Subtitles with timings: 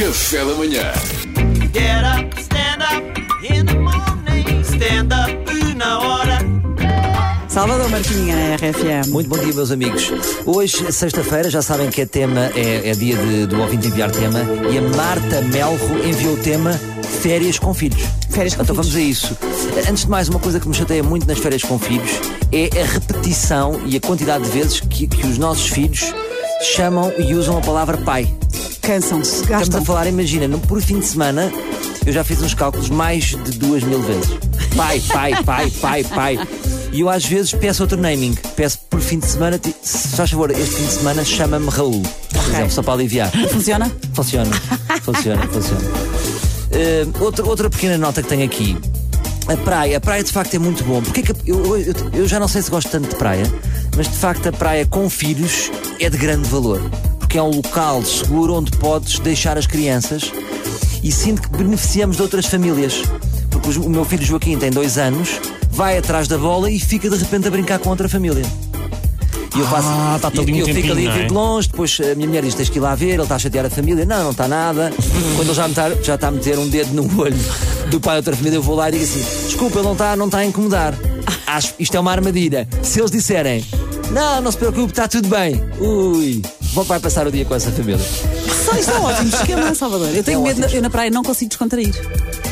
[0.00, 0.92] Café da manhã.
[1.74, 4.62] Get up, stand up in the morning.
[4.64, 6.38] Stand up na hora.
[7.48, 9.10] Salvador Martinha na RFM.
[9.10, 10.10] Muito bom dia, meus amigos.
[10.46, 14.40] Hoje, sexta-feira, já sabem que é tema, é, é dia de- do ouvinte enviar tema,
[14.72, 16.72] e a Marta Melro enviou o tema
[17.22, 18.00] Férias com Filhos.
[18.30, 18.92] Férias com então filhos.
[18.92, 19.36] vamos a isso.
[19.88, 22.10] Antes de mais, uma coisa que me chateia muito nas férias com filhos
[22.50, 26.14] é a repetição e a quantidade de vezes que, que os nossos filhos
[26.74, 28.26] chamam e usam a palavra pai.
[28.82, 29.80] Cansam-se, Estamos gastam.
[29.82, 31.52] a falar, imagina, no- por fim de semana,
[32.06, 34.30] eu já fiz uns cálculos mais de duas mil vezes.
[34.76, 36.38] Pai, pai, pai, pai, pai.
[36.92, 38.34] E eu às vezes peço outro naming.
[38.56, 42.02] Peço por fim de semana, ti- se faz favor, este fim de semana chama-me Raul.
[42.02, 43.30] Por exemplo, só para aliviar.
[43.52, 43.90] Funciona?
[44.14, 44.50] Funciona,
[45.02, 45.80] funciona, funciona.
[46.72, 48.76] Eh, outra, outra pequena nota que tenho aqui.
[49.46, 51.02] A praia, a praia de facto é muito bom.
[51.02, 53.44] Porque é que eu, eu, eu já não sei se gosto tanto de praia,
[53.96, 56.80] mas de facto a praia com filhos é de grande valor.
[57.30, 60.32] Porque é um local seguro onde podes deixar as crianças
[61.00, 63.04] e sinto que beneficiamos de outras famílias.
[63.48, 67.14] Porque o meu filho Joaquim tem dois anos, vai atrás da bola e fica de
[67.14, 68.42] repente a brincar com outra família.
[69.54, 69.86] E eu faço.
[69.88, 71.26] Ah, ali e- um eu fico ali é?
[71.26, 73.38] de longe, depois a minha mulher diz: tens que ir lá ver, ele está a
[73.38, 74.04] chatear a família.
[74.04, 74.92] Não, não está nada.
[75.36, 77.38] Quando ele já, me está, já está a meter um dedo no olho
[77.92, 80.16] do pai de outra família, eu vou lá e digo assim: desculpa, ele não está,
[80.16, 80.94] não está a incomodar.
[81.46, 82.68] Acho isto é uma armadilha.
[82.82, 83.64] Se eles disserem:
[84.10, 85.62] não, não se preocupe, está tudo bem.
[85.78, 86.42] Ui,
[86.74, 87.98] vai passar o dia com essa família.
[88.64, 90.08] Só isto é um ótimo esquema, Salvador.
[90.14, 90.76] Eu tenho É medo, ótimo.
[90.78, 91.92] eu na praia não consigo descontrair.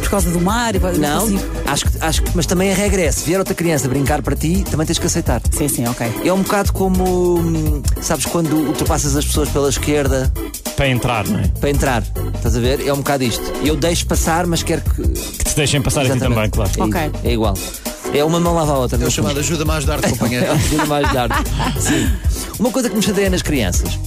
[0.00, 1.40] Por causa do mar e não, Não, consigo.
[1.66, 4.36] acho que, acho que, mas também a regra é: se vier outra criança brincar para
[4.36, 5.40] ti, também tens que aceitar.
[5.50, 6.06] Sim, sim, ok.
[6.24, 10.30] É um bocado como, hum, sabes, quando ultrapassas as pessoas pela esquerda
[10.76, 11.48] Para entrar, não é?
[11.60, 12.02] para entrar.
[12.36, 12.86] Estás a ver?
[12.86, 13.42] É um bocado isto.
[13.64, 15.02] Eu deixo passar, mas quero que.
[15.02, 16.34] Que te deixem passar a Exatamente.
[16.34, 16.70] também, claro.
[17.24, 17.54] É, é igual.
[18.12, 19.02] É uma mão lava a outra.
[19.02, 20.52] É o chamado ajuda-me a ajudar-te, companheiro.
[20.52, 21.34] Ajuda mais tarde.
[21.80, 22.10] Sim.
[22.58, 23.98] Uma coisa que me chateia nas crianças.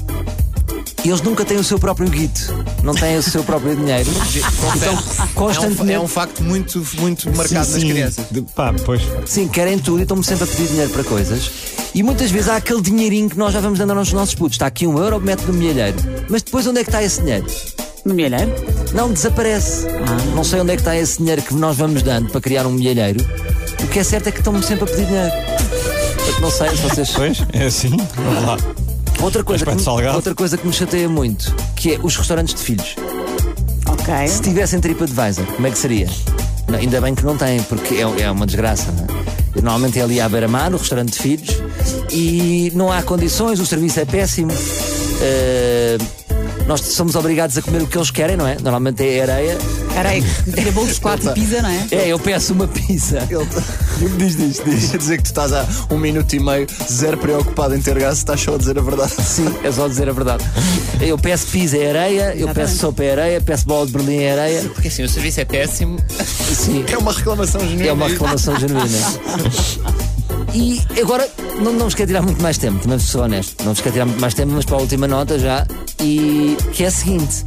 [1.05, 2.53] Eles nunca têm o seu próprio guito,
[2.83, 4.09] não têm o seu próprio dinheiro.
[4.75, 7.89] Então, É um, constantemente, é um facto muito, muito marcado Sim, nas sim.
[7.89, 8.25] crianças.
[8.29, 9.01] De- pá, pois.
[9.25, 11.49] sim, querem tudo e estão-me sempre a pedir dinheiro para coisas.
[11.95, 14.55] E muitas vezes há aquele dinheirinho que nós já vamos dando aos nossos putos.
[14.55, 15.97] Está aqui um euro, mete no milheiro.
[16.29, 17.45] Mas depois onde é que está esse dinheiro?
[18.03, 18.51] No milheiro?
[18.93, 19.85] Não desaparece.
[19.87, 20.35] Ah.
[20.35, 22.71] Não sei onde é que está esse dinheiro que nós vamos dando para criar um
[22.71, 23.25] milheiro.
[23.83, 25.31] O que é certo é que estão-me sempre a pedir dinheiro.
[26.41, 27.09] Não sei se vocês.
[27.11, 27.97] Pois, é assim.
[28.15, 28.57] Vamos lá.
[29.21, 30.15] Outra coisa, que me, salgado.
[30.15, 32.95] outra coisa que me chateia muito, que é os restaurantes de filhos.
[33.87, 34.27] Ok.
[34.27, 36.07] Se tivessem TripAdvisor, como é que seria?
[36.67, 38.91] Não, ainda bem que não têm, porque é, é uma desgraça.
[38.91, 39.27] Não é?
[39.55, 41.57] Eu, Normalmente é ali à beira-mar, o restaurante de filhos,
[42.11, 44.51] e não há condições, o serviço é péssimo.
[45.19, 45.97] Eh,
[46.67, 48.57] nós somos obrigados a comer o que eles querem, não é?
[48.61, 49.57] Normalmente é areia.
[49.93, 50.23] Caralho,
[50.53, 51.87] tira bolo de chocolate e pizza, não é?
[51.91, 53.25] É, eu peço uma pizza.
[53.29, 53.47] Ele
[54.17, 54.93] diz diz, diz.
[54.93, 58.17] a dizer que tu estás há um minuto e meio zero preocupado em ter gás,
[58.17, 59.13] estás só a dizer a verdade.
[59.23, 60.43] Sim, é só dizer a verdade.
[60.99, 64.31] Eu peço pizza em areia, eu peço sopa em areia, peço bola de Berlim em
[64.31, 64.61] areia.
[64.63, 65.97] Porque assim, o serviço é péssimo.
[66.53, 66.83] Sim.
[66.91, 67.87] É uma reclamação genuína.
[67.87, 68.87] É uma reclamação genuína.
[70.59, 71.29] E agora,
[71.61, 73.63] não, não vos quero tirar muito mais tempo, também sou honesto.
[73.63, 75.65] Não vos quero tirar muito mais tempo, mas para a última nota já.
[76.01, 77.45] E que é a seguinte: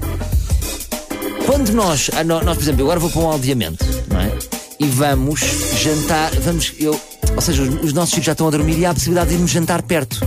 [1.45, 4.33] quando nós, nó- nós, por exemplo, agora vou para um aldeamento, não é?
[4.79, 5.41] E vamos
[5.77, 6.99] jantar, vamos, eu,
[7.35, 9.35] ou seja, os, os nossos filhos já estão a dormir e há a possibilidade de
[9.37, 10.21] irmos jantar perto.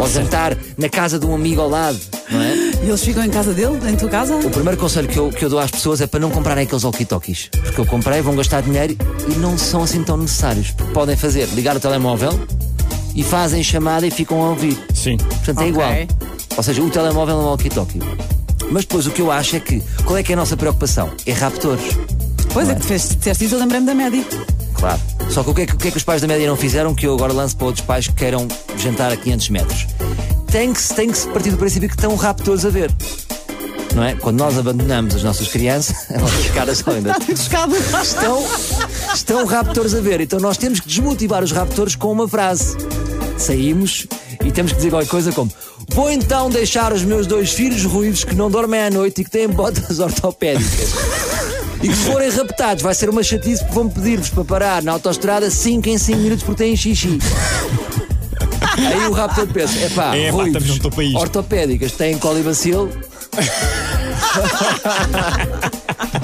[0.00, 1.98] Ou jantar na casa de um amigo ao lado,
[2.30, 2.70] não é?
[2.82, 4.34] E eles ficam em casa dele, em tua casa?
[4.36, 6.82] O primeiro conselho que eu, que eu dou às pessoas é para não comprarem aqueles
[6.82, 7.50] walkie-talkies.
[7.62, 8.96] Porque eu comprei, vão gastar dinheiro
[9.28, 10.70] e não são assim tão necessários.
[10.70, 12.32] Porque podem fazer, ligar o telemóvel
[13.14, 14.78] e fazem chamada e ficam a ouvir.
[14.94, 15.18] Sim.
[15.18, 15.68] Portanto, é Ok.
[15.68, 15.92] igual.
[16.56, 17.98] Ou seja, o telemóvel é um walkie-talkie.
[18.70, 21.10] Mas depois o que eu acho é que, qual é que é a nossa preocupação?
[21.26, 21.84] É raptores.
[22.54, 24.24] Pois é, que tu fez- disseste isso, eu lembrei-me da média.
[24.74, 25.00] Claro.
[25.30, 26.56] Só que o que, é que o que é que os pais da média não
[26.56, 29.86] fizeram que eu agora lanço para outros pais que queiram jantar a 500 metros?
[30.50, 32.90] Tem que, se- tem que se partir do princípio que estão raptores a ver.
[33.94, 34.14] Não é?
[34.14, 37.12] Quando nós abandonamos as nossas crianças, as nossas caras são ainda.
[38.02, 38.44] Estão,
[39.14, 40.20] estão raptores a ver.
[40.20, 42.76] Então nós temos que desmotivar os raptores com uma frase.
[43.36, 44.06] Saímos
[44.44, 45.50] e temos que dizer qualquer coisa como:
[45.92, 49.30] Vou então deixar os meus dois filhos ruivos que não dormem à noite e que
[49.30, 50.90] têm botas ortopédicas.
[51.82, 54.92] E que se forem raptados, vai ser uma chatice porque vão pedir-vos para parar na
[54.92, 57.18] autostrada 5 em 5 minutos porque têm xixi.
[58.76, 60.14] Aí o raptor pensa: É, pá,
[60.90, 62.90] para isto." ortopédicas, têm colibacil.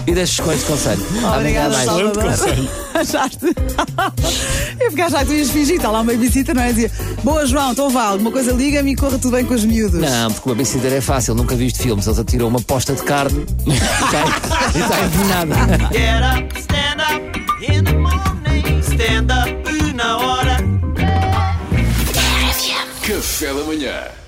[0.06, 1.04] e deixas com este conselho.
[1.36, 1.74] Obrigada.
[1.74, 2.70] Excelente conselho.
[2.94, 3.46] Achaste?
[4.80, 6.68] Eu fiquei a achar que tu ias fingir, está lá uma visita, não é?
[6.68, 6.90] Dizia,
[7.24, 10.00] boa João, então vá, alguma coisa liga-me e corra tudo bem com os miúdos.
[10.00, 12.06] Não, porque o babysitter é fácil, nunca viste filmes.
[12.06, 15.54] Eles atiram uma posta de carne e e está envenenada.
[15.92, 18.82] Get up, stand up in the morning.
[18.82, 20.56] Stand up na hora.
[23.02, 24.25] Café da manhã.